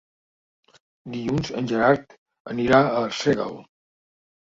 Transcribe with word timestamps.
Dilluns 1.15 1.51
en 1.59 1.69
Gerard 1.71 2.15
anirà 2.55 2.79
a 2.87 3.03
Arsèguel. 3.11 3.55